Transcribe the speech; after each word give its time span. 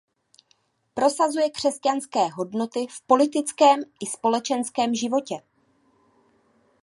Prosazuje 0.95 1.49
křesťanské 1.49 2.27
hodnoty 2.27 2.87
v 2.89 3.01
politickém 3.07 3.79
i 3.99 4.05
společenském 4.07 4.95
životě. 4.95 5.35